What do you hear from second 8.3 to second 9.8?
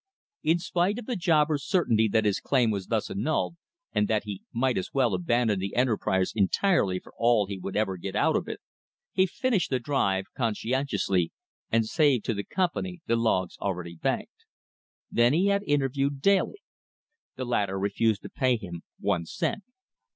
of it, he finished the